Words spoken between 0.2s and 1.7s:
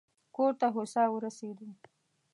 کور ته هوسا ورسېدو.